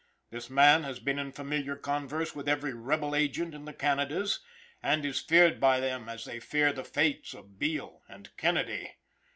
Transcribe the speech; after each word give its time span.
This 0.31 0.49
man 0.49 0.81
has 0.81 0.97
been 0.99 1.19
in 1.19 1.31
familiar 1.31 1.75
converse 1.75 2.33
with 2.33 2.49
every 2.49 2.73
rebel 2.73 3.13
agent 3.15 3.53
in 3.53 3.65
the 3.65 3.71
Canadas, 3.73 4.39
and 4.81 5.05
is 5.05 5.19
feared 5.21 5.59
by 5.59 5.79
them 5.79 6.09
as 6.09 6.25
they 6.25 6.39
fear 6.39 6.73
the 6.73 6.83
fates 6.83 7.35
of 7.35 7.59
Beall 7.59 8.01
and 8.09 8.35
Kennedy. 8.35 8.95